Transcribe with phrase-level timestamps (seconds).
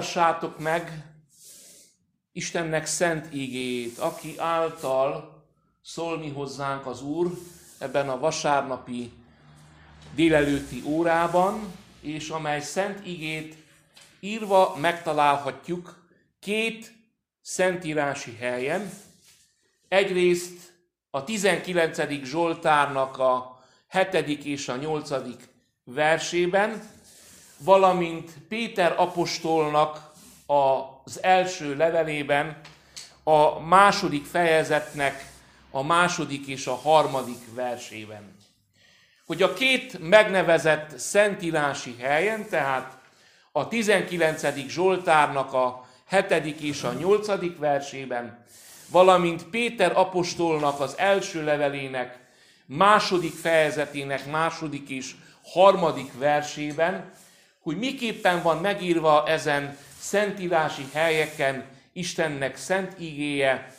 [0.00, 1.04] Hallgassátok meg
[2.32, 5.44] Istennek szent igéjét, aki által
[5.82, 7.30] szól hozzánk az Úr
[7.78, 9.12] ebben a vasárnapi
[10.14, 13.56] délelőtti órában, és amely szent igét
[14.20, 16.08] írva megtalálhatjuk
[16.38, 16.92] két
[17.42, 18.90] szentírási helyen.
[19.88, 20.72] Egyrészt
[21.10, 22.24] a 19.
[22.24, 23.62] Zsoltárnak a
[24.12, 24.44] 7.
[24.44, 25.10] és a 8.
[25.84, 26.82] versében,
[27.64, 30.12] valamint Péter apostolnak
[30.46, 32.60] az első levelében
[33.22, 35.28] a második fejezetnek
[35.70, 38.36] a második és a harmadik versében.
[39.26, 42.98] Hogy a két megnevezett szentírási helyen, tehát
[43.52, 44.68] a 19.
[44.68, 45.86] Zsoltárnak a
[46.28, 46.60] 7.
[46.60, 47.58] és a 8.
[47.58, 48.44] versében,
[48.90, 52.18] valamint Péter apostolnak az első levelének
[52.66, 57.12] második fejezetének második és harmadik versében,
[57.60, 63.74] hogy miképpen van megírva ezen szentírási helyeken Istennek szent igéje,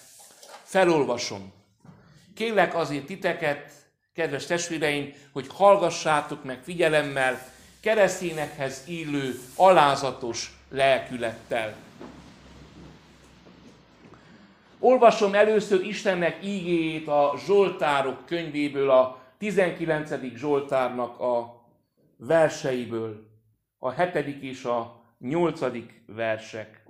[0.64, 1.53] felolvasom.
[2.36, 3.72] Kérlek azért titeket,
[4.14, 7.47] kedves testvéreim, hogy hallgassátok meg figyelemmel,
[7.80, 11.75] keresztényekhez illő alázatos lelkülettel.
[14.80, 20.12] Olvasom először Istennek ígéjét a Zsoltárok könyvéből, a 19.
[20.36, 21.63] Zsoltárnak a
[22.18, 23.31] verseiből,
[23.84, 24.44] a 7.
[24.44, 25.59] és a 8.
[26.06, 26.84] versek.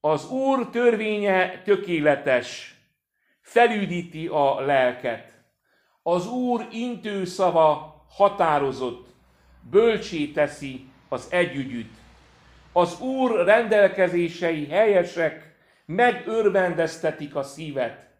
[0.00, 2.74] Az Úr törvénye tökéletes,
[3.40, 5.32] felüdíti a lelket.
[6.02, 9.08] Az Úr intő szava határozott,
[9.70, 11.94] bölcsé teszi az együgyűt.
[12.72, 18.10] Az Úr rendelkezései helyesek, megörvendeztetik a szívet.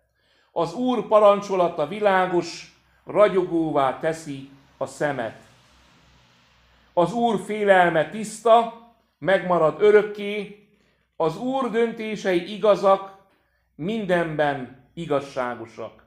[0.53, 5.37] Az Úr parancsolata világos, ragyogóvá teszi a szemet.
[6.93, 8.85] Az Úr félelme tiszta,
[9.19, 10.67] megmarad örökké,
[11.17, 13.17] az Úr döntései igazak,
[13.75, 16.05] mindenben igazságosak.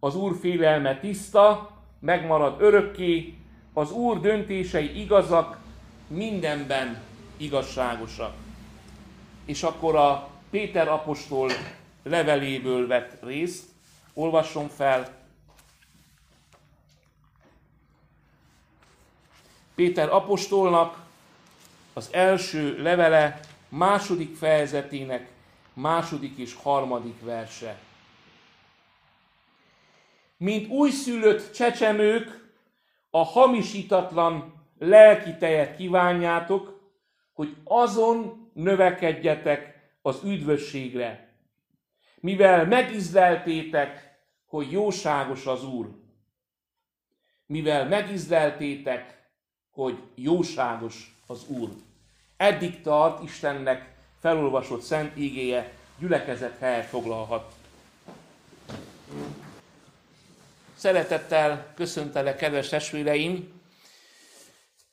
[0.00, 3.34] Az Úr félelme tiszta, megmarad örökké,
[3.72, 5.58] az Úr döntései igazak,
[6.06, 7.02] mindenben
[7.36, 8.34] igazságosak.
[9.44, 11.50] És akkor a Péter apostol
[12.02, 13.64] leveléből vett részt,
[14.14, 15.19] olvasson fel.
[19.80, 21.06] Péter apostolnak
[21.92, 25.30] az első levele második fejezetének
[25.72, 27.78] második és harmadik verse.
[30.36, 32.52] Mint újszülött csecsemők,
[33.10, 36.80] a hamisítatlan lelki tejet kívánjátok,
[37.32, 41.34] hogy azon növekedjetek az üdvösségre,
[42.16, 45.90] mivel megizleltétek, hogy jóságos az Úr.
[47.46, 49.18] Mivel megizleltétek,
[49.82, 51.68] hogy jóságos az Úr.
[52.36, 57.52] Eddig tart Istennek felolvasott szent ígéje, gyülekezet helyet foglalhat.
[60.74, 63.60] Szeretettel köszöntelek, kedves testvéreim!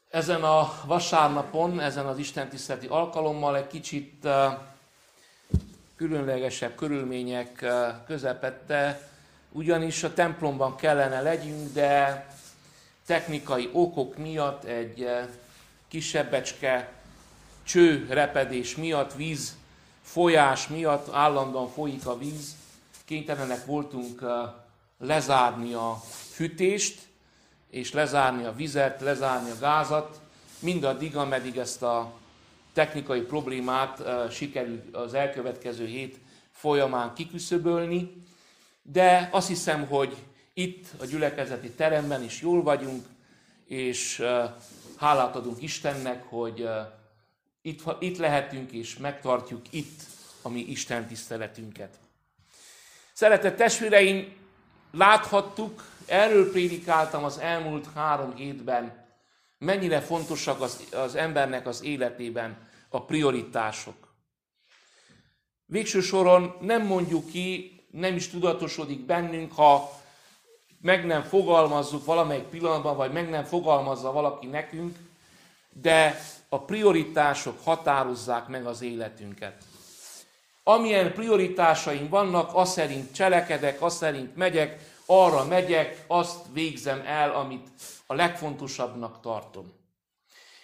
[0.10, 4.28] Ezen a vasárnapon, ezen az Isten tiszteleti alkalommal egy kicsit
[5.95, 7.66] különlegesebb körülmények
[8.06, 9.10] közepette,
[9.51, 12.27] ugyanis a templomban kellene legyünk, de
[13.07, 15.07] technikai okok miatt egy
[15.88, 16.94] kisebbecske
[17.63, 19.57] cső repedés miatt, víz
[20.01, 22.56] folyás miatt, állandóan folyik a víz,
[23.06, 24.21] kénytelenek voltunk
[25.00, 26.01] lezárni a
[26.31, 27.01] fűtést,
[27.69, 30.19] és lezárni a vizet, lezárni a gázat,
[30.59, 32.13] mindaddig, ameddig ezt a
[32.74, 36.19] technikai problémát sikerül az elkövetkező hét
[36.51, 38.24] folyamán kiküszöbölni,
[38.81, 40.15] de azt hiszem, hogy
[40.57, 43.06] itt a gyülekezeti teremben is jól vagyunk,
[43.65, 44.24] és
[44.98, 46.69] hálát adunk Istennek, hogy
[47.62, 50.01] itt, itt lehetünk és megtartjuk itt
[50.42, 52.00] a mi Isten tiszteletünket.
[53.13, 54.36] Szeretett testvéreim,
[54.92, 59.06] láthattuk, erről prédikáltam az elmúlt három hétben,
[59.57, 64.15] mennyire fontosak az, az embernek az életében a prioritások.
[65.65, 69.97] Végső soron nem mondjuk ki, nem is tudatosodik bennünk, ha
[70.82, 74.98] meg nem fogalmazzuk valamelyik pillanatban, vagy meg nem fogalmazza valaki nekünk,
[75.70, 76.20] de
[76.50, 79.64] a prioritások határozzák meg az életünket.
[80.64, 87.68] Amilyen prioritásaim vannak, azt szerint cselekedek, azt szerint megyek, arra megyek, azt végzem el, amit
[88.06, 89.74] a legfontosabbnak tartom.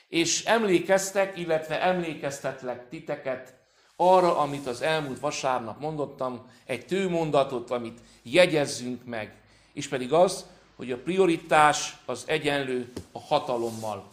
[0.07, 3.53] És emlékeztek, illetve emlékeztetlek titeket
[3.95, 9.42] arra, amit az elmúlt vasárnap mondottam, egy tőmondatot, amit jegyezzünk meg,
[9.73, 14.09] és pedig az, hogy a prioritás az egyenlő a hatalommal.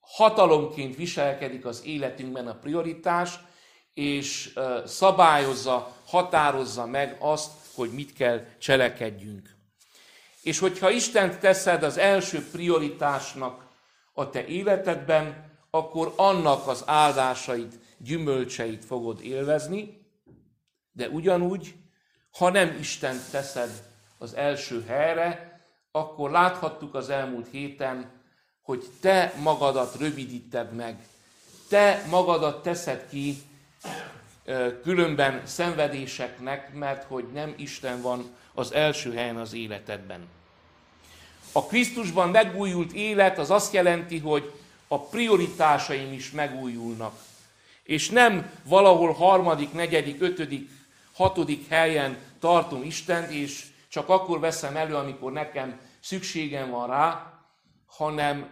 [0.00, 3.38] Hatalomként viselkedik az életünkben a prioritás,
[3.94, 9.56] és szabályozza, határozza meg azt, hogy mit kell cselekedjünk.
[10.42, 13.66] És hogyha Istent teszed az első prioritásnak
[14.12, 20.06] a te életedben, akkor annak az áldásait, gyümölcseit fogod élvezni,
[20.92, 21.74] de ugyanúgy,
[22.30, 23.87] ha nem Isten teszed
[24.18, 25.60] az első helyre,
[25.92, 28.10] akkor láthattuk az elmúlt héten,
[28.62, 30.96] hogy te magadat rövidíted meg,
[31.68, 33.36] te magadat teszed ki
[34.82, 40.28] különben szenvedéseknek, mert hogy nem Isten van az első helyen az életedben.
[41.52, 44.52] A Krisztusban megújult élet az azt jelenti, hogy
[44.88, 47.20] a prioritásaim is megújulnak.
[47.82, 50.70] És nem valahol harmadik, negyedik, ötödik,
[51.12, 57.32] hatodik helyen tartom Istent, és csak akkor veszem elő, amikor nekem szükségem van rá,
[57.86, 58.50] hanem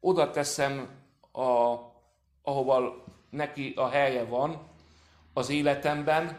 [0.00, 0.88] oda teszem,
[1.32, 1.74] a,
[2.42, 4.60] ahova neki a helye van
[5.32, 6.36] az életemben,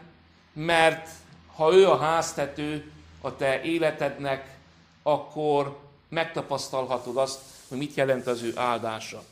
[0.52, 1.08] mert
[1.56, 4.56] ha ő a háztető a te életednek,
[5.02, 9.22] akkor megtapasztalhatod azt, hogy mit jelent az ő áldása.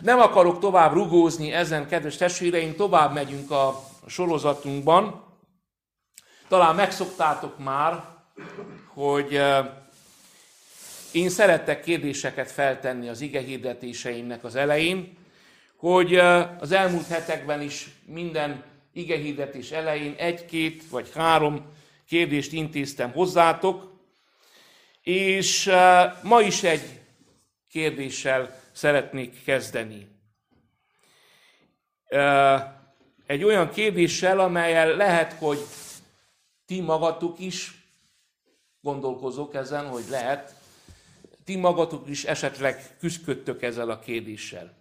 [0.00, 5.22] Nem akarok tovább rugózni ezen, kedves testvéreim, tovább megyünk a sorozatunkban.
[6.52, 8.04] Talán megszoktátok már,
[8.86, 9.40] hogy
[11.12, 15.16] én szerettek kérdéseket feltenni az ige hirdetéseimnek az elején,
[15.76, 16.16] hogy
[16.60, 21.72] az elmúlt hetekben is minden ige hirdetés elején egy-két vagy három
[22.08, 23.92] kérdést intéztem hozzátok,
[25.02, 25.70] és
[26.22, 27.00] ma is egy
[27.70, 30.08] kérdéssel szeretnék kezdeni.
[33.26, 35.58] Egy olyan kérdéssel, amelyel lehet, hogy
[36.72, 37.74] ti magatok is
[38.80, 40.54] gondolkozok ezen, hogy lehet,
[41.44, 44.74] ti magatok is esetleg küzdködtök ezzel a kérdéssel.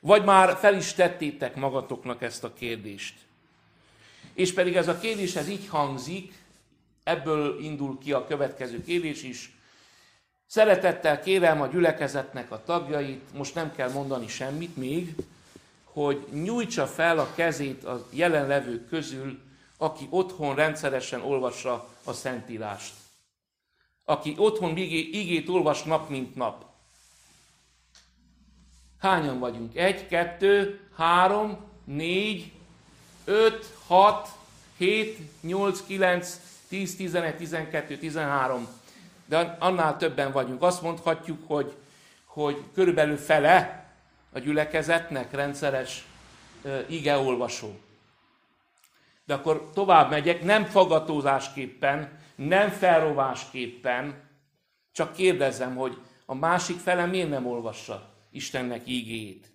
[0.00, 3.14] Vagy már fel is tettétek magatoknak ezt a kérdést.
[4.34, 6.34] És pedig ez a kérdés ez így hangzik,
[7.04, 9.56] ebből indul ki a következő kérdés is.
[10.46, 15.14] Szeretettel kérem a gyülekezetnek a tagjait, most nem kell mondani semmit még,
[15.84, 19.50] hogy nyújtsa fel a kezét a jelenlevők közül,
[19.82, 22.94] aki otthon rendszeresen olvassa a Szentírást.
[24.04, 26.64] Aki otthon igét olvas nap mint nap.
[28.98, 29.76] Hányan vagyunk?
[29.76, 32.52] Egy, kettő, három, négy,
[33.24, 34.28] öt, hat,
[34.76, 38.68] hét, nyolc, kilenc, tíz, tizenegy, tizenkettő, tizenhárom.
[39.24, 40.62] De annál többen vagyunk.
[40.62, 41.76] Azt mondhatjuk, hogy,
[42.24, 43.86] hogy körülbelül fele
[44.32, 46.04] a gyülekezetnek rendszeres
[46.88, 47.78] igeolvasó.
[49.32, 54.30] De akkor tovább megyek, nem fagatózásképpen, nem felrovásképpen,
[54.92, 59.52] csak kérdezem, hogy a másik fele miért nem olvassa Istennek ígéjét.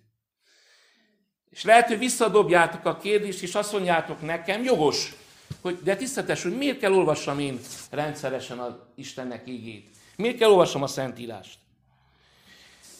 [1.50, 5.14] És lehet, hogy visszadobjátok a kérdést, és azt mondjátok nekem, jogos,
[5.60, 9.88] hogy de tisztetes, hogy miért kell olvassam én rendszeresen az Istennek ígét?
[10.16, 11.58] Miért kell olvassam a Szentírást?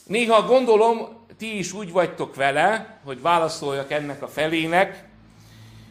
[0.06, 5.07] Néha gondolom, ti is úgy vagytok vele, hogy válaszoljak ennek a felének,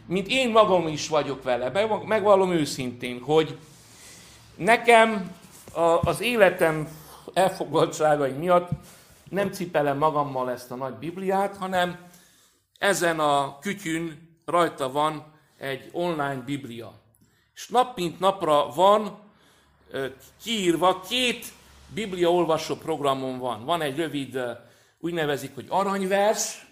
[0.08, 1.88] mint én magam is vagyok vele.
[2.06, 3.58] Megvallom őszintén, hogy
[4.56, 5.36] nekem
[6.02, 6.88] az életem
[7.34, 8.68] elfoglaltságai miatt
[9.30, 11.98] nem cipelem magammal ezt a nagy Bibliát, hanem
[12.78, 15.24] ezen a kütyűn rajta van
[15.58, 16.92] egy online Biblia.
[17.54, 19.18] És nap mint napra van
[20.42, 21.46] kiírva, két
[21.94, 23.64] Biblia olvasó programom van.
[23.64, 24.38] Van egy rövid,
[25.00, 26.66] úgy nevezik, hogy aranyvers,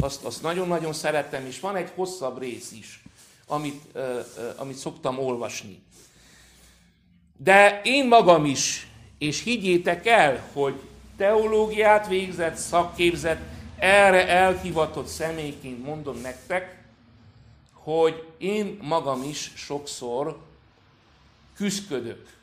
[0.00, 3.02] azt, azt nagyon-nagyon szeretem, és van egy hosszabb rész is,
[3.46, 3.98] amit,
[4.56, 5.82] amit szoktam olvasni.
[7.36, 8.86] De én magam is,
[9.18, 10.80] és higgyétek el, hogy
[11.16, 13.40] teológiát végzett, szakképzett,
[13.78, 16.82] erre elhivatott személyként mondom nektek,
[17.72, 20.38] hogy én magam is sokszor
[21.56, 22.36] küzdködök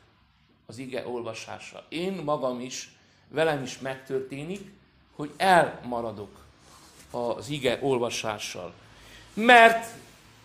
[0.66, 1.86] az ige olvasása.
[1.88, 2.96] Én magam is,
[3.28, 4.72] velem is megtörténik,
[5.14, 6.45] hogy elmaradok
[7.10, 8.72] az ige olvasással.
[9.34, 9.86] Mert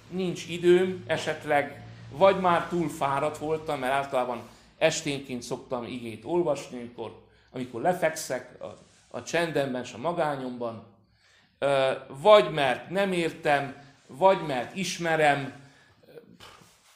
[0.10, 4.42] nincs időm, esetleg vagy már túl fáradt voltam, mert általában
[4.78, 8.78] esténként szoktam igét olvasni, amikor, amikor lefekszek a,
[9.18, 10.84] a csendemben és a magányomban,
[12.08, 13.76] vagy mert nem értem,
[14.08, 15.54] vagy mert ismerem,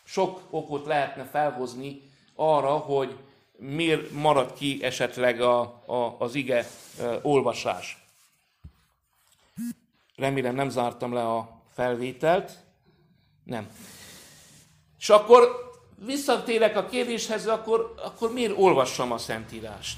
[0.03, 2.01] sok okot lehetne felhozni
[2.35, 3.17] arra, hogy
[3.57, 6.65] miért marad ki esetleg a, a, az ige
[7.21, 8.04] olvasás.
[10.15, 12.51] Remélem nem zártam le a felvételt.
[13.43, 13.67] Nem.
[14.99, 15.71] És akkor
[16.05, 19.97] visszatérek a kérdéshez, akkor, akkor miért olvassam a Szentírást?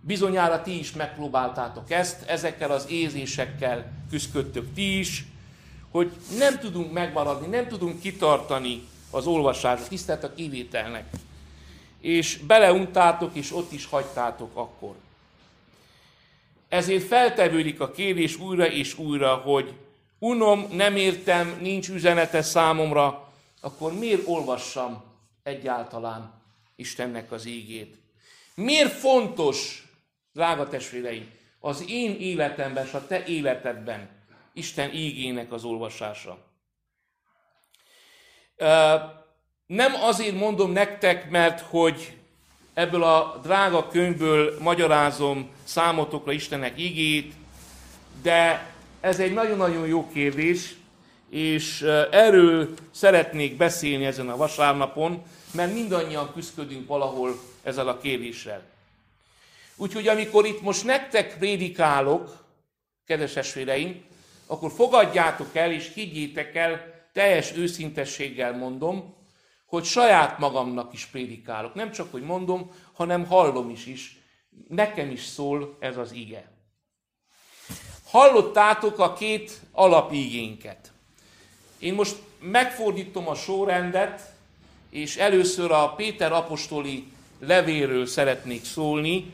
[0.00, 5.24] Bizonyára ti is megpróbáltátok ezt, ezekkel az érzésekkel küzdködtök ti is,
[5.90, 11.04] hogy nem tudunk megmaradni, nem tudunk kitartani az olvasásra, tisztelt a kivételnek.
[12.00, 14.94] És beleuntátok, és ott is hagytátok akkor.
[16.72, 19.74] Ezért feltevődik a kérdés újra és újra, hogy
[20.18, 25.04] unom, nem értem, nincs üzenete számomra, akkor miért olvassam
[25.42, 26.42] egyáltalán
[26.76, 27.96] Istennek az ígét?
[28.54, 29.86] Miért fontos,
[30.32, 34.08] drága testvéreim, az én életemben és a te életedben
[34.52, 36.38] Isten ígének az olvasása?
[39.66, 42.16] Nem azért mondom nektek, mert hogy
[42.74, 47.32] ebből a drága könyvből magyarázom számotokra Istennek igét,
[48.22, 50.74] de ez egy nagyon-nagyon jó kérdés,
[51.30, 58.62] és erről szeretnék beszélni ezen a vasárnapon, mert mindannyian küzdködünk valahol ezzel a kérdéssel.
[59.76, 62.44] Úgyhogy amikor itt most nektek prédikálok,
[63.06, 64.04] kedves esvéreim,
[64.46, 69.14] akkor fogadjátok el és higgyétek el, teljes őszintességgel mondom,
[69.72, 71.74] hogy saját magamnak is prédikálok.
[71.74, 74.18] Nem csak, hogy mondom, hanem hallom is is.
[74.68, 76.50] Nekem is szól ez az ige.
[78.04, 80.92] Hallottátok a két alapigénket.
[81.78, 84.32] Én most megfordítom a sorrendet,
[84.90, 89.32] és először a Péter apostoli levéről szeretnék szólni.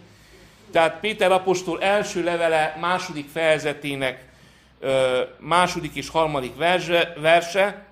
[0.70, 4.28] Tehát Péter apostol első levele második fejezetének
[5.38, 7.86] második és harmadik verse, verse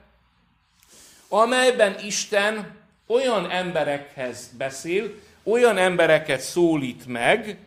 [1.29, 7.59] amelyben Isten olyan emberekhez beszél, olyan embereket szólít meg,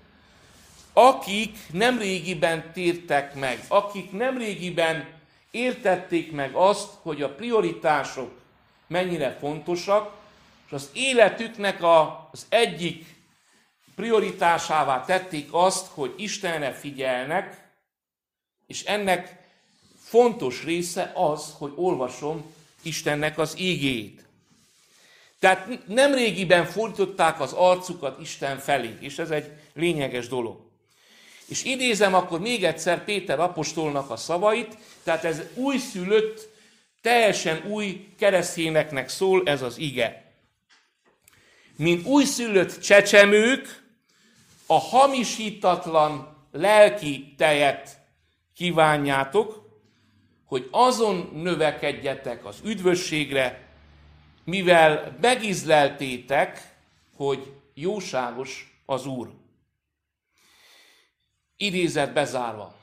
[0.93, 5.07] akik nemrégiben tértek meg, akik nemrégiben
[5.51, 8.31] értették meg azt, hogy a prioritások
[8.87, 10.17] mennyire fontosak,
[10.65, 11.83] és az életüknek
[12.31, 13.05] az egyik
[13.95, 17.71] prioritásává tették azt, hogy Istenre figyelnek,
[18.67, 19.37] és ennek
[20.03, 24.27] fontos része az, hogy olvasom Istennek az ígét.
[25.39, 30.67] Tehát nem régiben fordították az arcukat Isten felé, és ez egy lényeges dolog.
[31.45, 36.49] És idézem akkor még egyszer Péter apostolnak a szavait, tehát ez újszülött,
[37.01, 40.33] teljesen új keresztényeknek szól ez az ige.
[41.75, 43.83] Mint újszülött csecsemők,
[44.65, 47.97] a hamisítatlan lelki tejet
[48.55, 49.68] kívánjátok,
[50.49, 53.67] hogy azon növekedjetek az üdvösségre,
[54.43, 56.75] mivel megizleltétek,
[57.15, 59.31] hogy jóságos az Úr.
[61.55, 62.75] Idézet bezárva.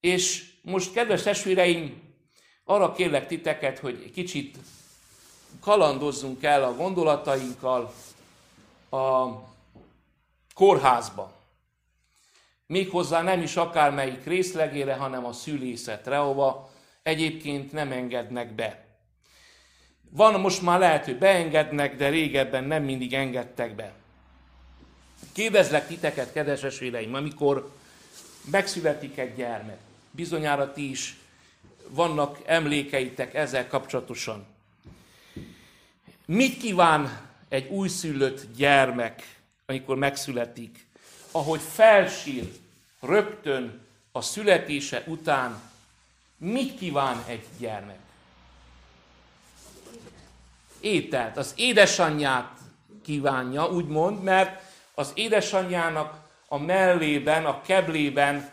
[0.00, 2.02] És most, kedves testvéreim,
[2.64, 4.56] arra kérlek titeket, hogy kicsit
[5.60, 7.94] kalandozzunk el a gondolatainkkal
[8.90, 9.28] a
[10.54, 11.32] kórházba.
[12.66, 16.70] Méghozzá nem is akármelyik részlegére, hanem a szülészetre, ahova
[17.02, 18.84] egyébként nem engednek be.
[20.10, 23.92] Van most már lehet, hogy beengednek, de régebben nem mindig engedtek be.
[25.32, 27.70] Kérdezlek titeket, kedves esvéleim, amikor
[28.50, 29.78] megszületik egy gyermek,
[30.10, 31.16] bizonyára ti is
[31.88, 34.46] vannak emlékeitek ezzel kapcsolatosan.
[36.26, 40.86] Mit kíván egy újszülött gyermek, amikor megszületik?
[41.36, 42.52] Ahogy felsír
[43.00, 45.60] rögtön a születése után,
[46.36, 47.98] mit kíván egy gyermek?
[50.80, 51.36] Ételt.
[51.36, 52.58] Az édesanyját
[53.02, 54.62] kívánja, úgymond, mert
[54.94, 58.50] az édesanyjának a mellében, a keblében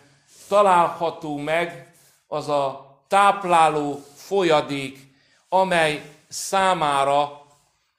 [0.47, 1.93] található meg
[2.27, 5.13] az a tápláló folyadék,
[5.49, 7.45] amely számára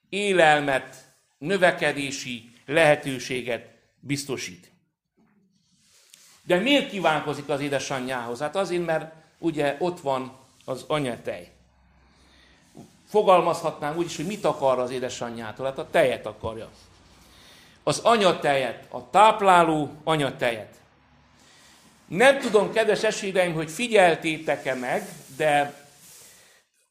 [0.09, 3.71] élelmet, növekedési lehetőséget
[4.01, 4.72] biztosít.
[6.47, 8.39] De miért kívánkozik az édesanyjához?
[8.39, 10.33] Hát azért, mert ugye ott van
[10.65, 11.51] az anyatej.
[13.09, 15.67] Fogalmazhatnánk úgy is, hogy mit akar az édesanyjától?
[15.67, 16.69] Hát a tejet akarja
[17.83, 20.75] az anyatejet, a tápláló anyatejet.
[22.07, 25.75] Nem tudom, kedves esélyreim, hogy figyeltétek-e meg, de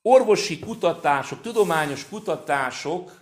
[0.01, 3.19] orvosi kutatások, tudományos kutatások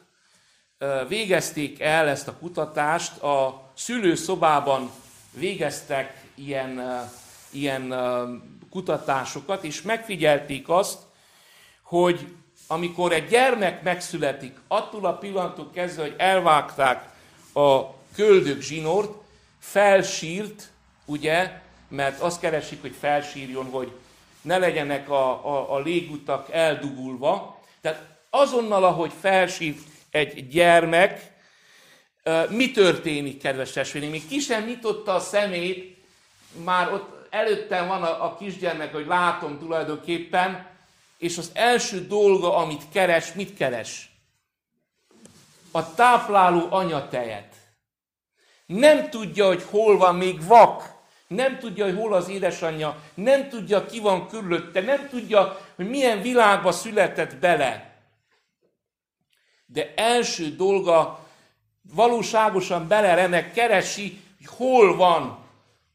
[1.08, 4.92] végezték el ezt a kutatást, a szülőszobában
[5.32, 6.82] végeztek ilyen,
[7.50, 7.94] ilyen
[8.70, 11.00] kutatásokat, és megfigyelték azt,
[11.82, 12.28] hogy
[12.68, 17.10] amikor egy gyermek megszületik, attól a pillanattól kezdve, hogy elvágták
[17.54, 17.82] a
[18.16, 19.12] köldök zsinort,
[19.60, 20.72] felsírt,
[21.06, 23.92] ugye, mert azt keresik, hogy felsírjon, hogy
[24.42, 27.60] ne legyenek a, a, a légutak eldugulva.
[27.82, 29.80] Tehát azonnal, ahogy felsít
[30.12, 31.32] egy gyermek,
[32.50, 34.12] mi történik, kedves testvéreim?
[34.12, 35.98] Még ki sem nyitotta a szemét,
[36.52, 40.68] már ott előttem van a, a kisgyermek, hogy látom tulajdonképpen,
[41.18, 44.12] és az első dolga, amit keres, mit keres?
[45.72, 47.54] A tápláló anyatejet.
[48.66, 50.98] Nem tudja, hogy hol van, még vak.
[51.28, 52.98] Nem tudja, hogy hol az édesanyja.
[53.14, 54.82] Nem tudja, ki van körülötte.
[54.82, 57.94] Nem tudja, hogy milyen világba született bele.
[59.66, 61.28] De első dolga
[61.94, 65.39] valóságosan beleremek, keresi, hogy hol van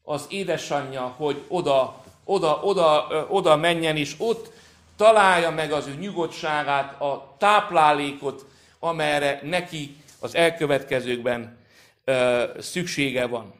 [0.05, 4.51] az édesanyja, hogy oda, oda, oda, oda menjen, és ott
[4.95, 8.45] találja meg az ő nyugodtságát, a táplálékot,
[8.79, 11.57] amelyre neki az elkövetkezőkben
[12.03, 13.53] ö, szüksége van.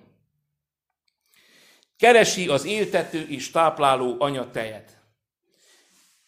[1.97, 4.97] Keresi az éltető és tápláló anyatejet.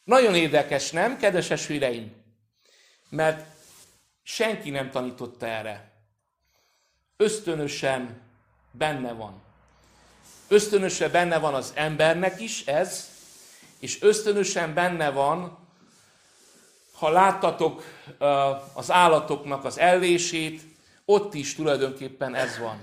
[0.03, 2.11] Nagyon érdekes, nem, kedves esvéreim?
[3.09, 3.45] Mert
[4.23, 5.91] senki nem tanította erre.
[7.17, 8.21] Ösztönösen
[8.71, 9.46] benne van.
[10.47, 13.09] Ösztönösen benne van az embernek is ez,
[13.79, 15.57] és ösztönösen benne van,
[16.97, 17.83] ha láttatok
[18.73, 20.61] az állatoknak az ellését,
[21.05, 22.79] ott is tulajdonképpen ez van.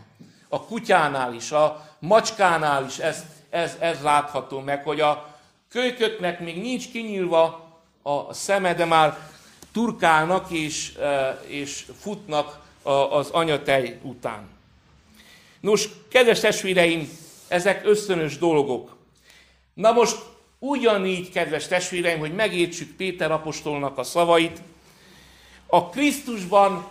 [0.48, 5.37] A kutyánál is, a macskánál is ez, ez, ez látható meg, hogy a
[5.68, 7.72] kölyköknek még nincs kinyílva
[8.03, 9.31] a szeme, de már
[9.72, 10.98] turkálnak és,
[11.46, 12.59] és futnak
[13.11, 14.48] az anyatej után.
[15.61, 17.09] Nos, kedves testvéreim,
[17.55, 18.97] ezek ösztönös dolgok.
[19.75, 20.17] Na most
[20.59, 24.62] ugyanígy, kedves testvéreim, hogy megértsük Péter apostolnak a szavait,
[25.67, 26.87] a Krisztusban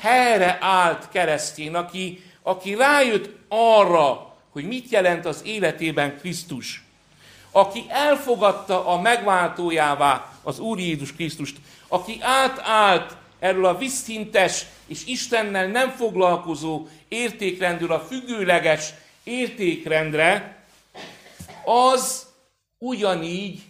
[0.00, 6.84] helyre állt keresztény, aki, aki rájött arra, hogy mit jelent az életében Krisztus,
[7.50, 11.56] aki elfogadta a megváltójává az Úr Jézus Krisztust,
[11.88, 20.64] aki átállt erről a visszintes és Istennel nem foglalkozó értékrendről a függőleges értékrendre,
[21.64, 22.26] az
[22.78, 23.62] ugyanígy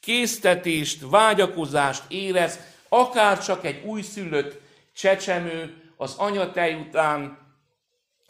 [0.00, 4.60] késztetést, vágyakozást érez, akár csak egy újszülött
[4.94, 7.38] csecsemő az anyatej után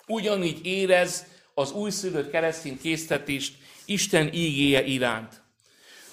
[0.06, 5.40] ugyanígy érez az újszülött keresztény késztetést Isten ígéje iránt.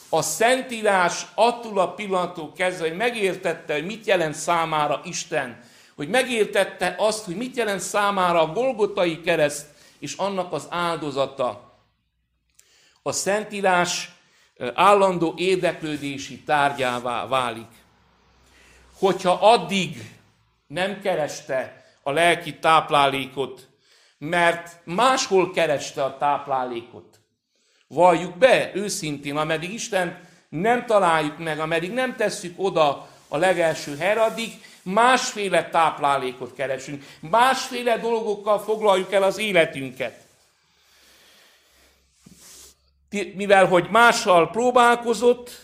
[0.10, 5.60] A Szentírás attól a pillanattól kezdve, hogy megértette, hogy mit jelent számára Isten,
[5.95, 9.65] hogy megértette azt, hogy mit jelent számára a Golgotai kereszt
[9.99, 11.79] és annak az áldozata.
[13.01, 14.12] A Szentírás
[14.73, 17.71] állandó érdeklődési tárgyává válik.
[18.99, 20.15] Hogyha addig
[20.67, 23.67] nem kereste a lelki táplálékot,
[24.17, 27.17] mert máshol kereste a táplálékot,
[27.88, 34.21] Valljuk be őszintén, ameddig Isten nem találjuk meg, ameddig nem tesszük oda a legelső helyre,
[34.21, 34.51] addig
[34.93, 40.26] másféle táplálékot keresünk, másféle dolgokkal foglaljuk el az életünket.
[43.34, 45.62] Mivel, hogy mással próbálkozott,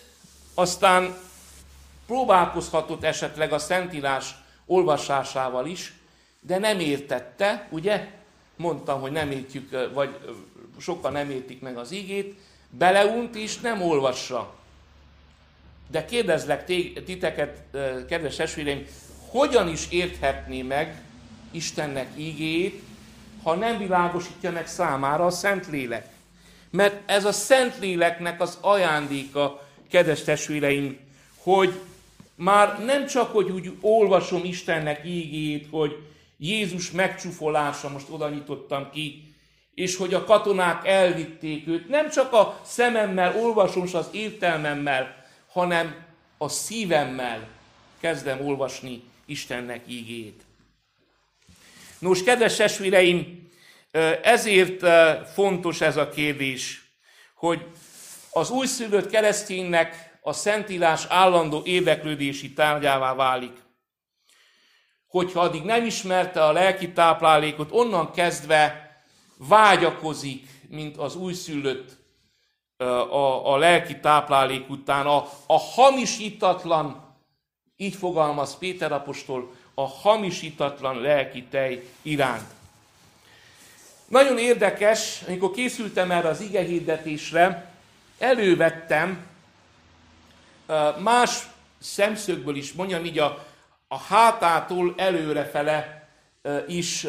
[0.54, 1.18] aztán
[2.06, 5.94] próbálkozhatott esetleg a Szentírás olvasásával is,
[6.40, 8.08] de nem értette, ugye?
[8.56, 10.18] Mondtam, hogy nem értjük, vagy
[10.80, 12.36] sokan nem értik meg az igét,
[12.70, 14.54] beleunt és nem olvassa.
[15.88, 16.66] De kérdezlek
[17.06, 17.62] titeket,
[18.08, 18.86] kedves testvéreim,
[19.34, 21.02] hogyan is érthetné meg
[21.52, 22.82] Istennek ígéjét,
[23.44, 26.08] ha nem világosítja meg számára a Szentlélek?
[26.70, 30.98] Mert ez a Szentléleknek az ajándéka, kedves testvéreim,
[31.38, 31.80] hogy
[32.36, 35.98] már nem csak, hogy úgy olvasom Istennek ígét, hogy
[36.38, 39.34] Jézus megcsúfolása, most oda nyitottam ki,
[39.76, 41.90] és hogy a katonák elvitték őt.
[41.90, 45.96] Nem csak a szememmel olvasom, és az értelmemmel, hanem
[46.38, 47.48] a szívemmel
[48.00, 50.44] kezdem olvasni Istennek ígét.
[52.00, 53.50] Nos, kedves testvéreim,
[54.22, 54.86] ezért
[55.34, 56.82] fontos ez a kérdés,
[57.36, 57.66] hogy
[58.32, 63.62] az újszülött kereszténynek a Szentírás állandó érdeklődési tárgyává válik.
[65.08, 68.92] Hogyha addig nem ismerte a lelki táplálékot, onnan kezdve
[69.38, 72.02] vágyakozik, mint az újszülött
[72.78, 77.03] a, a lelki táplálék után, a, a hamisítatlan,
[77.78, 82.52] így fogalmaz Péter apostol, a hamisítatlan lelki tej iránt.
[84.08, 87.72] Nagyon érdekes, amikor készültem erre az igehirdetésre,
[88.18, 89.26] elővettem
[91.00, 91.48] más
[91.80, 93.46] szemszögből is, mondjam így a,
[93.88, 96.08] a hátától előrefele
[96.68, 97.08] is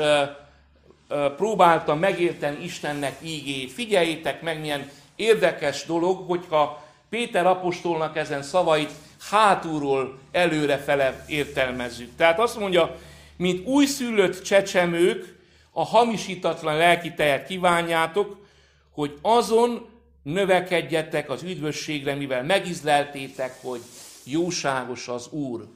[1.37, 3.73] próbáltam megérteni Istennek ígét.
[3.73, 8.91] Figyeljétek meg, milyen érdekes dolog, hogyha Péter apostolnak ezen szavait
[9.31, 12.17] hátulról előrefele értelmezzük.
[12.17, 12.99] Tehát azt mondja,
[13.37, 15.35] mint újszülött csecsemők,
[15.71, 18.47] a hamisítatlan lelki tejet kívánjátok,
[18.91, 19.89] hogy azon
[20.23, 23.81] növekedjetek az üdvösségre, mivel megizleltétek, hogy
[24.25, 25.69] jóságos az Úr.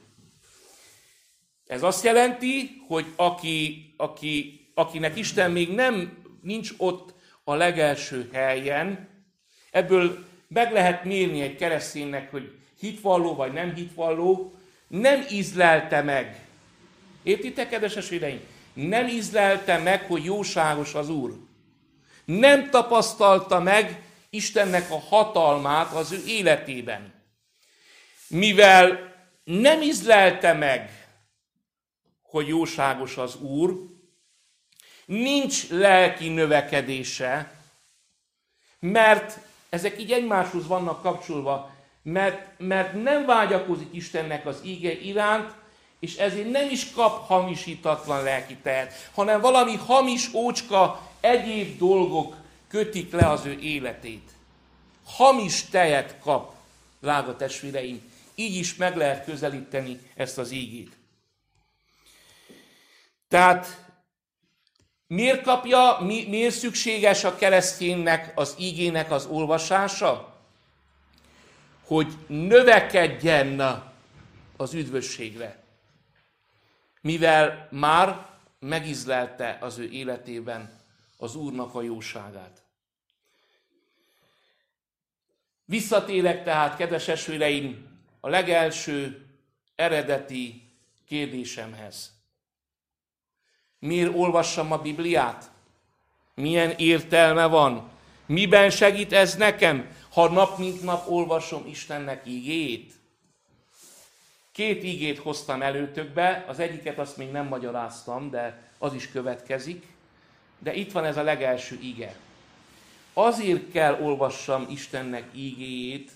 [1.67, 9.07] Ez azt jelenti, hogy aki, aki, akinek Isten még nem nincs ott a legelső helyen,
[9.71, 14.53] ebből meg lehet mérni egy kereszténynek, hogy hitvalló vagy nem hitvalló,
[14.87, 16.45] nem ízlelte meg.
[17.23, 18.41] Értitek, kedves véleim?
[18.73, 21.37] Nem ízlelte meg, hogy jóságos az Úr.
[22.25, 27.13] Nem tapasztalta meg Istennek a hatalmát az ő életében.
[28.27, 31.07] Mivel nem ízlelte meg,
[32.21, 33.89] hogy jóságos az Úr,
[35.05, 37.51] nincs lelki növekedése,
[38.79, 39.37] mert
[39.69, 41.75] ezek így egymáshoz vannak kapcsolva,
[42.11, 45.51] mert, mert nem vágyakozik Istennek az íge iránt,
[45.99, 52.35] és ezért nem is kap hamisítatlan lelki tehet, hanem valami hamis, ócska, egyéb dolgok
[52.67, 54.29] kötik le az ő életét.
[55.05, 56.53] Hamis tejet kap,
[57.01, 58.11] drága testvéreim.
[58.35, 60.97] Így is meg lehet közelíteni ezt az ígét.
[63.27, 63.85] Tehát
[65.07, 70.38] miért kapja, mi, miért szükséges a kereszténynek az ígének az olvasása?
[71.89, 73.83] Hogy növekedjen
[74.57, 75.63] az üdvösségre.
[77.01, 78.27] Mivel már
[78.59, 80.79] megizlelte az ő életében
[81.17, 82.61] az Úrnak a jóságát.
[85.65, 89.25] Visszatérek tehát, kedves esőreim, a legelső
[89.75, 90.61] eredeti
[91.07, 92.11] kérdésemhez.
[93.79, 95.51] Miért olvassam a Bibliát?
[96.33, 97.89] Milyen értelme van?
[98.25, 102.93] Miben segít ez nekem, ha nap mint nap olvasom Istennek igét?
[104.51, 109.85] Két igét hoztam előtökbe, az egyiket azt még nem magyaráztam, de az is következik.
[110.59, 112.15] De itt van ez a legelső ige.
[113.13, 116.11] Azért kell olvassam Istennek ígéjét,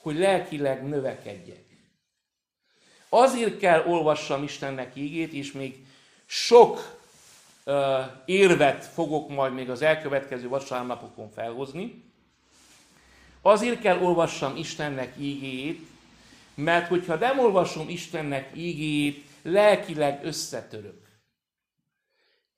[0.00, 1.64] hogy lelkileg növekedjek.
[3.08, 5.86] Azért kell olvassam Istennek ígét, és még
[6.26, 6.98] sok
[7.64, 7.74] uh,
[8.24, 12.09] érvet fogok majd még az elkövetkező vasárnapokon felhozni.
[13.42, 15.88] Azért kell olvassam Istennek ígéjét,
[16.54, 21.08] mert hogyha nem olvasom Istennek ígéjét, lelkileg összetörök.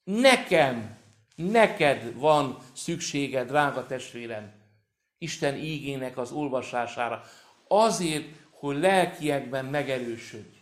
[0.05, 0.97] Nekem,
[1.35, 4.53] neked van szükséged, drága testvérem,
[5.19, 7.23] Isten ígének az olvasására.
[7.69, 10.57] Azért, hogy lelkiekben megerősödj.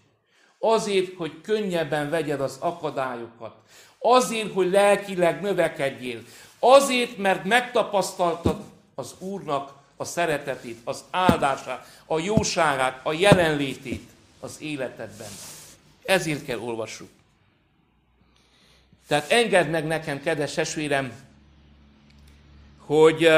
[0.58, 3.56] Azért, hogy könnyebben vegyed az akadályokat.
[3.98, 6.22] Azért, hogy lelkileg növekedjél.
[6.58, 14.10] Azért, mert megtapasztaltad az Úrnak a szeretetét, az áldását, a jóságát, a jelenlétét
[14.40, 15.28] az életedben.
[16.04, 17.08] Ezért kell olvassuk.
[19.06, 21.12] Tehát engedd meg nekem, kedves esvérem,
[22.78, 23.28] hogy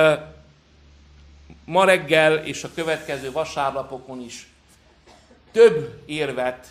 [1.64, 4.48] ma reggel és a következő vasárnapokon is
[5.53, 6.66] több érvet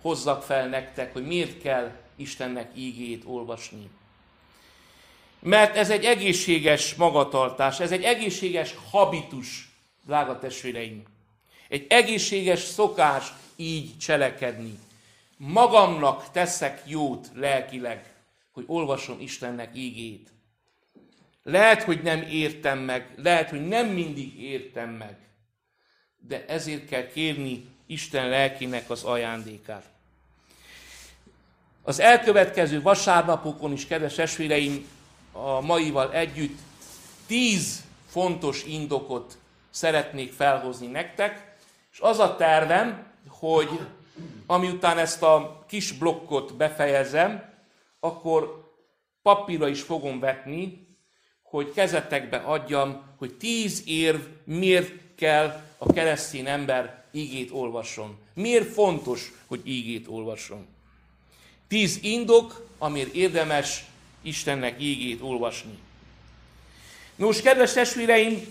[0.00, 3.90] hozzak fel nektek, hogy miért kell Istennek ígét olvasni.
[5.44, 9.68] Mert ez egy egészséges magatartás, ez egy egészséges habitus,
[10.06, 11.02] drága testvéreim.
[11.68, 14.78] Egy egészséges szokás így cselekedni.
[15.36, 18.12] Magamnak teszek jót lelkileg,
[18.52, 20.28] hogy olvasom Istennek ígét.
[21.42, 25.16] Lehet, hogy nem értem meg, lehet, hogy nem mindig értem meg,
[26.18, 29.84] de ezért kell kérni Isten lelkinek az ajándékát.
[31.82, 34.92] Az elkövetkező vasárnapokon is, kedves esvéreim,
[35.36, 36.58] a maival együtt
[37.26, 39.38] tíz fontos indokot
[39.70, 41.56] szeretnék felhozni nektek,
[41.92, 43.68] és az a tervem, hogy
[44.46, 47.52] amiután ezt a kis blokkot befejezem,
[48.00, 48.72] akkor
[49.22, 50.86] papírra is fogom vetni,
[51.42, 58.18] hogy kezetekbe adjam, hogy tíz érv miért kell a keresztény ember ígét olvasson.
[58.34, 60.66] Miért fontos, hogy ígét olvasson.
[61.68, 63.84] Tíz indok, amiért érdemes
[64.24, 65.78] Istennek ígét olvasni.
[67.16, 68.46] Nos, kedves testvéreim,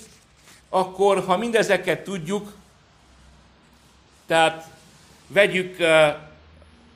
[0.70, 2.54] akkor, ha mindezeket tudjuk,
[4.26, 4.68] tehát
[5.28, 5.80] vegyük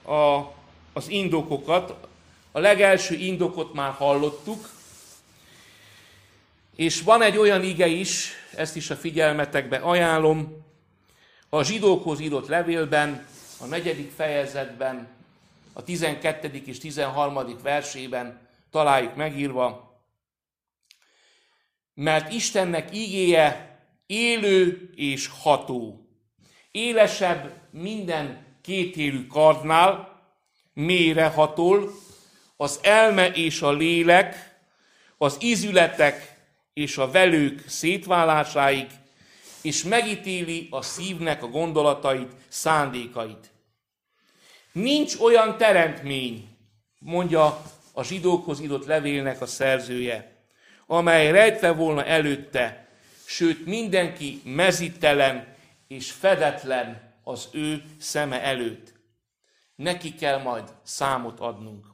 [0.03, 0.53] a,
[0.93, 2.07] az indokokat,
[2.51, 4.69] a legelső indokot már hallottuk,
[6.75, 10.65] és van egy olyan ige is, ezt is a figyelmetekbe ajánlom,
[11.49, 13.27] a zsidókhoz írott levélben,
[13.59, 15.07] a negyedik fejezetben,
[15.73, 16.61] a 12.
[16.65, 17.59] és 13.
[17.61, 18.46] versében
[18.77, 20.01] találjuk megírva,
[21.93, 26.07] mert Istennek ígéje élő és ható,
[26.71, 30.21] élesebb minden kétélű kardnál,
[30.73, 31.91] mélyre hatol,
[32.57, 34.57] az elme és a lélek,
[35.17, 36.35] az ízületek
[36.73, 38.87] és a velők szétválásáig,
[39.61, 43.51] és megítéli a szívnek a gondolatait, szándékait.
[44.71, 46.47] Nincs olyan teremtmény,
[46.99, 50.35] mondja a zsidókhoz írott levélnek a szerzője,
[50.85, 52.87] amely rejtve volna előtte,
[53.25, 55.55] sőt mindenki mezitelen
[55.87, 58.93] és fedetlen az ő szeme előtt.
[59.75, 61.85] Neki kell majd számot adnunk.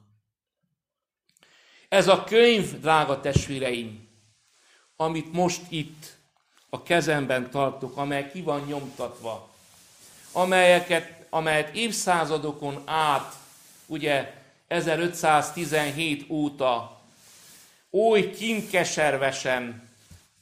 [1.88, 4.08] Ez a könyv, drága testvéreim,
[4.96, 6.16] amit most itt
[6.68, 9.50] a kezemben tartok, amely ki van nyomtatva,
[10.32, 13.34] amelyeket, amelyet évszázadokon át,
[13.86, 17.02] ugye 1517 óta
[17.90, 19.88] oly kinkeservesen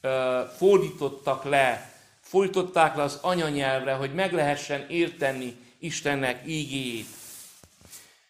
[0.01, 7.07] ö, fordítottak le, fordították le az anyanyelvre, hogy meg lehessen érteni Istennek ígéjét.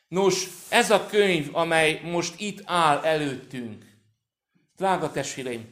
[0.07, 3.85] Nos, ez a könyv, amely most itt áll előttünk,
[4.77, 5.67] drága testvéreim,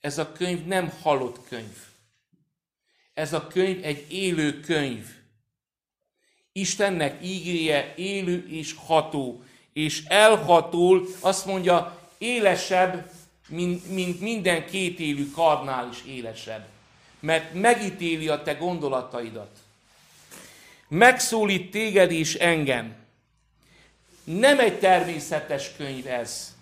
[0.00, 1.76] ez a könyv nem halott könyv.
[3.14, 5.06] Ez a könyv egy élő könyv.
[6.52, 13.10] Istennek ígéje élő és ható, és elhatól, azt mondja, élesebb,
[13.48, 16.66] mint, mint minden kétélű karnál is élesebb.
[17.20, 19.58] Mert megítéli a te gondolataidat.
[20.88, 22.94] Megszólít téged és engem.
[24.24, 26.56] Nem egy természetes könyv ez.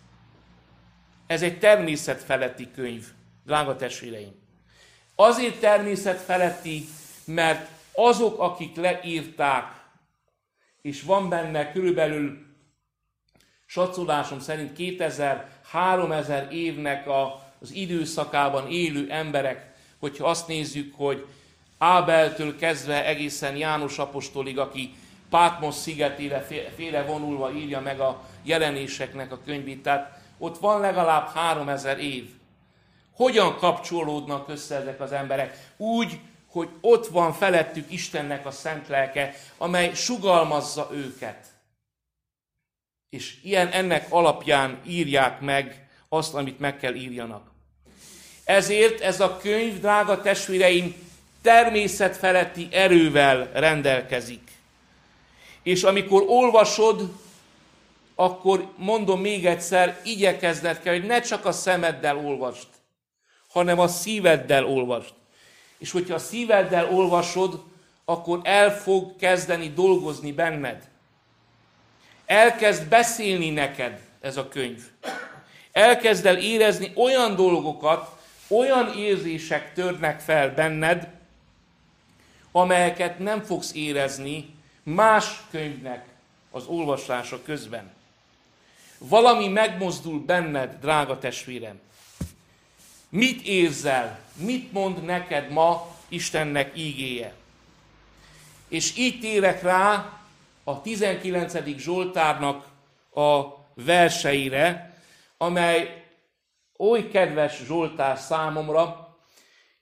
[1.26, 3.06] Ez egy természetfeletti könyv
[3.44, 4.34] drága testvéreim.
[5.14, 6.88] Azért természet feletti,
[7.24, 9.80] mert azok, akik leírták,
[10.82, 12.51] és van benne körülbelül
[13.72, 21.26] satszólásom szerint 2000-3000 évnek a, az időszakában élő emberek, hogyha azt nézzük, hogy
[21.78, 24.94] Ábeltől kezdve egészen János Apostolig, aki
[25.30, 31.98] Pátmos szigetére féle vonulva írja meg a jelenéseknek a könyvét, tehát ott van legalább 3000
[31.98, 32.30] év
[33.14, 35.70] hogyan kapcsolódnak össze ezek az emberek?
[35.76, 41.51] Úgy, hogy ott van felettük Istennek a szent lelke, amely sugalmazza őket.
[43.12, 47.50] És ilyen ennek alapján írják meg azt, amit meg kell írjanak.
[48.44, 50.94] Ezért ez a könyv, drága testvéreim,
[51.42, 54.50] természetfeletti erővel rendelkezik.
[55.62, 57.12] És amikor olvasod,
[58.14, 62.68] akkor mondom még egyszer, igyekezned kell, hogy ne csak a szemeddel olvast,
[63.48, 65.14] hanem a szíveddel olvasd.
[65.78, 67.62] És hogyha a szíveddel olvasod,
[68.04, 70.90] akkor el fog kezdeni dolgozni benned.
[72.32, 74.82] Elkezd beszélni neked ez a könyv.
[75.72, 81.08] Elkezd el érezni olyan dolgokat, olyan érzések törnek fel benned,
[82.52, 86.04] amelyeket nem fogsz érezni más könyvnek
[86.50, 87.92] az olvasása közben.
[88.98, 91.80] Valami megmozdul benned, drága testvérem.
[93.08, 94.18] Mit érzel?
[94.34, 97.32] Mit mond neked ma Istennek ígéje?
[98.68, 100.21] És így térek rá
[100.64, 101.76] a 19.
[101.76, 102.66] Zsoltárnak
[103.14, 103.42] a
[103.74, 104.96] verseire,
[105.36, 106.04] amely
[106.78, 109.16] oly kedves Zsoltár számomra,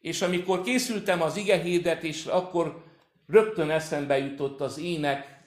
[0.01, 2.85] és amikor készültem az ige hirdetésre, akkor
[3.27, 5.39] rögtön eszembe jutott az ének,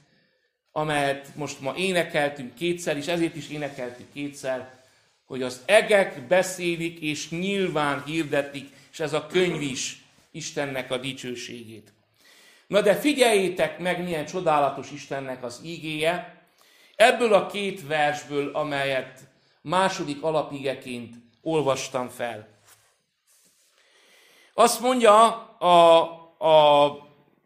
[0.72, 4.82] amelyet most ma énekeltünk kétszer, és ezért is énekeltük kétszer,
[5.26, 11.94] hogy az egek beszélik és nyilván hirdetik, és ez a könyv is Istennek a dicsőségét.
[12.74, 16.44] Na de figyeljétek meg, milyen csodálatos Istennek az ígéje,
[16.96, 19.20] ebből a két versből, amelyet
[19.62, 22.48] második alapigeként olvastam fel.
[24.54, 26.02] Azt mondja a,
[26.48, 26.98] a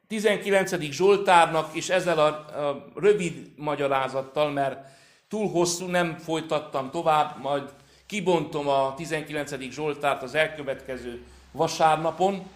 [0.08, 0.80] 19.
[0.80, 2.26] Zsoltárnak, és ezzel a,
[2.68, 4.88] a rövid magyarázattal, mert
[5.30, 7.70] túl hosszú, nem folytattam tovább, majd
[8.06, 9.72] kibontom a 19.
[9.72, 12.56] Zsoltárt az elkövetkező vasárnapon.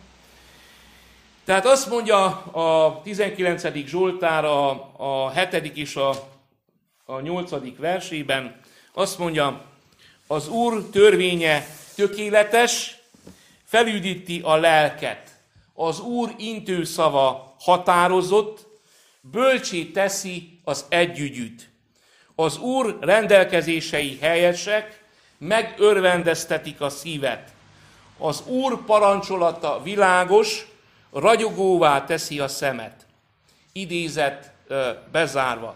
[1.46, 3.86] Tehát azt mondja a 19.
[3.86, 5.78] Zsoltár a, a 7.
[5.78, 6.10] és a,
[7.06, 7.52] a 8.
[7.78, 8.60] versében,
[8.94, 9.66] azt mondja,
[10.28, 12.98] az Úr törvénye tökéletes,
[13.66, 15.30] felüdíti a lelket.
[15.74, 18.68] Az Úr intő szava határozott,
[19.22, 21.70] bölcsé teszi az együgyűt.
[22.36, 25.04] Az Úr rendelkezései helyesek,
[25.38, 27.52] megörvendeztetik a szívet.
[28.18, 30.66] Az Úr parancsolata világos,
[31.12, 33.06] ragyogóvá teszi a szemet.
[33.72, 34.52] Idézet
[35.12, 35.76] bezárva.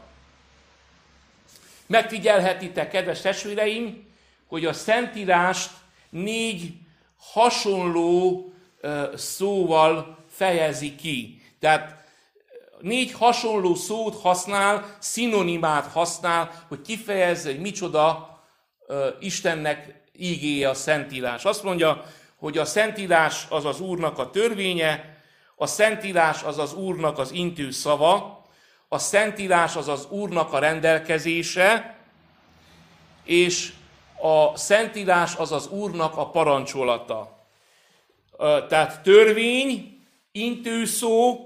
[1.88, 4.08] Megfigyelhetitek, kedves testvéreim,
[4.48, 5.72] hogy a Szentírást
[6.10, 6.74] négy
[7.18, 8.50] hasonló
[9.16, 11.42] szóval fejezi ki.
[11.60, 12.04] Tehát
[12.80, 18.30] négy hasonló szót használ, szinonimát használ, hogy kifejezze, hogy micsoda
[19.20, 21.46] Istennek ígéje a Szentírás.
[21.46, 25.15] Azt mondja, hogy a Szentírás az az Úrnak a törvénye,
[25.56, 28.46] a Szentírás az az Úrnak az intő szava,
[28.88, 31.98] a Szentírás az az Úrnak a rendelkezése,
[33.24, 33.74] és
[34.22, 37.48] a Szentírás az az Úrnak a parancsolata.
[38.68, 40.00] Tehát törvény,
[40.32, 41.40] intőszó,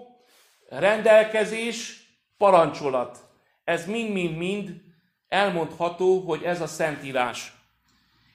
[0.70, 2.04] rendelkezés,
[2.38, 3.18] parancsolat.
[3.64, 4.82] Ez mind-mind-mind
[5.28, 7.54] elmondható, hogy ez a Szentírás.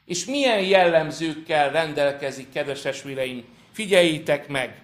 [0.05, 3.45] És milyen jellemzőkkel rendelkezik, kedves esvéreim?
[3.73, 4.84] Figyeljétek meg!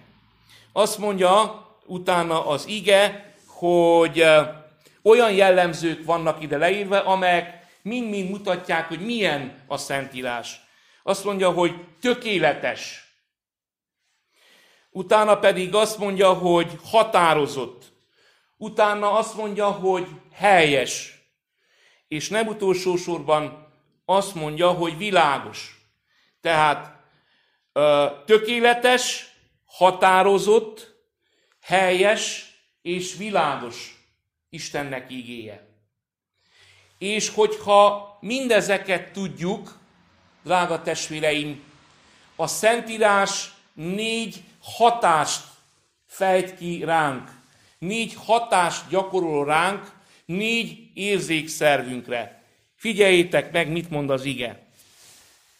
[0.73, 4.25] Azt mondja utána az ige, hogy
[5.01, 10.61] olyan jellemzők vannak ide leírva, amelyek mind-mind mutatják, hogy milyen a Szentírás.
[11.03, 13.05] Azt mondja, hogy tökéletes.
[14.89, 17.91] Utána pedig azt mondja, hogy határozott.
[18.57, 21.21] Utána azt mondja, hogy helyes.
[22.07, 23.73] És nem utolsó sorban
[24.05, 25.81] azt mondja, hogy világos.
[26.41, 26.95] Tehát
[28.25, 29.30] tökéletes,
[29.71, 30.95] határozott,
[31.61, 34.05] helyes és világos
[34.49, 35.67] Istennek ígéje.
[36.97, 39.79] És hogyha mindezeket tudjuk,
[40.43, 41.63] drága testvéreim,
[42.35, 45.43] a Szentírás négy hatást
[46.05, 47.29] fejt ki ránk,
[47.79, 49.91] négy hatást gyakorol ránk,
[50.25, 52.43] négy érzékszervünkre.
[52.75, 54.65] Figyeljétek meg, mit mond az ige.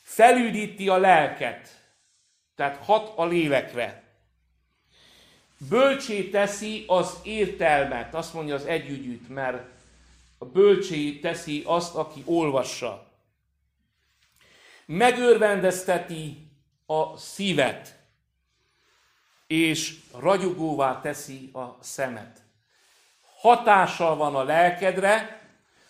[0.02, 1.70] Felüdíti a lelket,
[2.56, 4.01] tehát hat a lélekre.
[5.70, 9.70] Bölcsé teszi az értelmet, azt mondja az együgyűt, mert
[10.38, 13.08] a bölcsé teszi azt, aki olvassa.
[14.86, 16.48] Megörvendezteti
[16.86, 18.00] a szívet,
[19.48, 22.42] és ragyogóvá teszi a szemet.
[23.40, 25.42] Hatással van a lelkedre,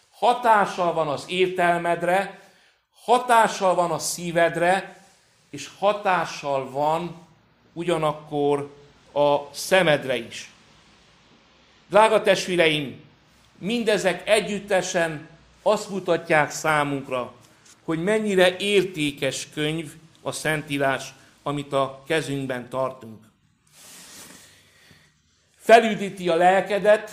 [0.10, 2.40] hatással van az értelmedre,
[3.04, 5.06] hatással van a szívedre,
[5.50, 7.28] és hatással van
[7.74, 8.81] ugyanakkor
[9.14, 10.50] a szemedre is.
[11.90, 13.02] Drága testvéreim,
[13.58, 15.28] mindezek együttesen
[15.62, 17.34] azt mutatják számunkra,
[17.84, 19.92] hogy mennyire értékes könyv
[20.22, 23.24] a Szentírás, amit a kezünkben tartunk.
[25.58, 27.12] Felüdíti a lelkedet,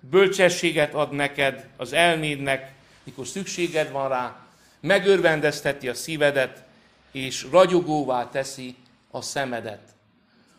[0.00, 2.72] bölcsességet ad neked, az elmédnek,
[3.04, 4.46] mikor szükséged van rá,
[4.80, 6.64] megörvendezteti a szívedet,
[7.10, 8.76] és ragyogóvá teszi
[9.10, 9.95] a szemedet.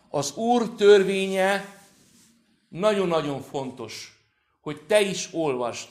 [0.10, 1.76] Az Úr törvénye
[2.68, 4.20] nagyon-nagyon fontos,
[4.62, 5.88] hogy te is olvast,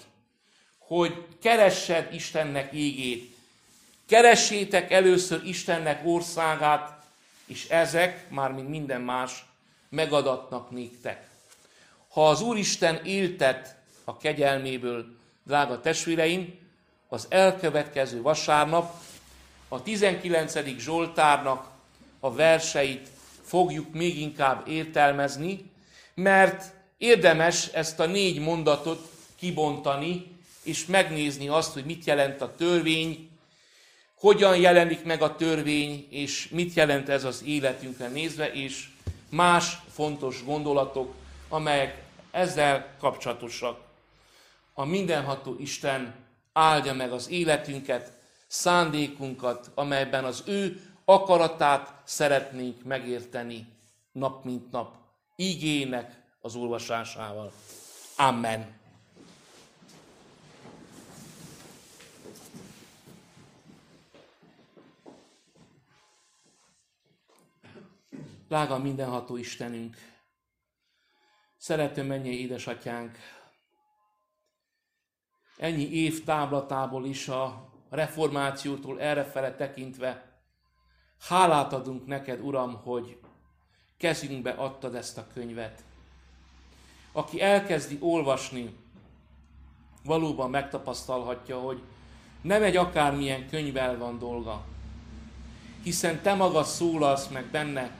[0.78, 3.36] hogy keressed Istennek égét,
[4.06, 7.04] keressétek először Istennek országát,
[7.46, 9.44] és ezek, már mint minden más,
[9.88, 11.28] megadatnak néktek.
[12.08, 16.58] Ha az Úristen éltet a kegyelméből, drága testvéreim,
[17.08, 19.02] az elkövetkező vasárnap
[19.68, 20.78] a 19.
[20.78, 21.68] Zsoltárnak
[22.20, 23.08] a verseit
[23.46, 25.70] fogjuk még inkább értelmezni,
[26.14, 30.26] mert érdemes ezt a négy mondatot kibontani,
[30.62, 33.30] és megnézni azt, hogy mit jelent a törvény,
[34.14, 38.88] hogyan jelenik meg a törvény, és mit jelent ez az életünkre nézve, és
[39.28, 41.14] más fontos gondolatok,
[41.48, 43.80] amelyek ezzel kapcsolatosak.
[44.74, 46.14] A mindenható Isten
[46.52, 48.12] áldja meg az életünket,
[48.46, 53.66] szándékunkat, amelyben az ő akaratát szeretnénk megérteni
[54.12, 54.94] nap mint nap,
[55.36, 57.52] ígének az olvasásával.
[58.16, 58.74] Amen.
[68.48, 69.96] Lága mindenható Istenünk,
[71.56, 73.18] Szerető mennyi édesatyánk,
[75.56, 80.25] ennyi év táblatából is a reformációtól errefele tekintve
[81.20, 83.18] hálát adunk neked, Uram, hogy
[83.96, 85.84] kezünkbe adtad ezt a könyvet.
[87.12, 88.74] Aki elkezdi olvasni,
[90.04, 91.82] valóban megtapasztalhatja, hogy
[92.40, 94.64] nem egy akármilyen könyvvel van dolga,
[95.82, 97.90] hiszen te magad szólalsz meg benne,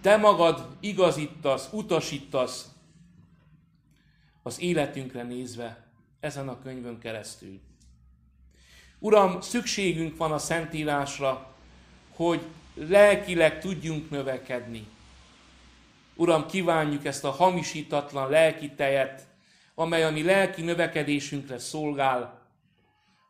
[0.00, 2.68] te magad igazítasz, utasítasz,
[4.42, 5.86] az életünkre nézve
[6.20, 7.60] ezen a könyvön keresztül.
[8.98, 11.54] Uram, szükségünk van a Szentírásra,
[12.18, 12.40] hogy
[12.74, 14.86] lelkileg tudjunk növekedni.
[16.14, 19.26] Uram, kívánjuk ezt a hamisítatlan lelki tejet,
[19.74, 22.46] amely a mi lelki növekedésünkre szolgál,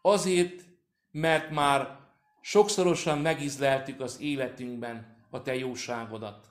[0.03, 0.65] azért,
[1.11, 1.99] mert már
[2.41, 6.49] sokszorosan megizleltük az életünkben a Te jóságodat.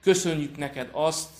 [0.00, 1.30] Köszönjük neked azt,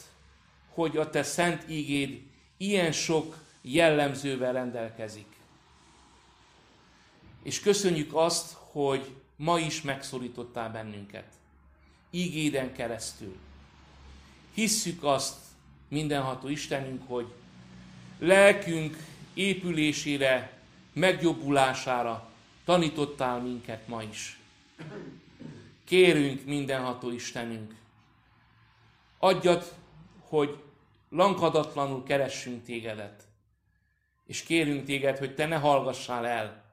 [0.68, 2.22] hogy a te szent ígéd
[2.57, 5.37] ilyen sok jellemzővel rendelkezik.
[7.43, 11.26] És köszönjük azt, hogy ma is megszólítottál bennünket.
[12.11, 13.37] Ígéden keresztül.
[14.55, 15.37] Hisszük azt,
[15.89, 17.26] mindenható Istenünk, hogy
[18.18, 18.97] lelkünk
[19.34, 20.59] épülésére,
[20.93, 22.30] megjobbulására
[22.64, 24.39] tanítottál minket ma is.
[25.84, 27.74] Kérünk mindenható Istenünk,
[29.18, 29.72] adjad,
[30.20, 30.62] hogy
[31.09, 33.22] lankadatlanul keressünk tégedet,
[34.26, 36.64] és kérünk téged, hogy te ne hallgassál el,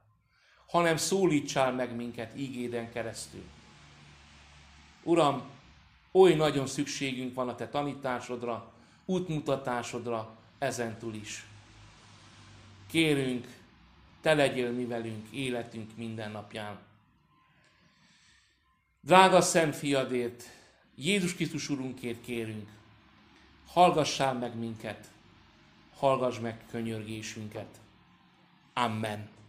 [0.74, 3.44] hanem szólítsál meg minket ígéden keresztül.
[5.04, 5.44] Uram,
[6.12, 8.72] oly nagyon szükségünk van a te tanításodra,
[9.06, 11.46] útmutatásodra ezentúl is.
[12.88, 13.48] Kérünk,
[14.22, 16.80] te legyél mi velünk életünk minden napján.
[19.02, 20.44] Drága Szent Fiadért,
[20.96, 22.70] Jézus Krisztus Urunkért kérünk,
[23.68, 25.12] hallgassál meg minket,
[25.96, 27.80] hallgass meg könyörgésünket.
[28.74, 29.42] Amen.